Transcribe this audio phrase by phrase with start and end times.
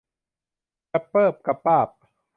[0.91, 1.89] กะเปิ๊บกะป๊าบ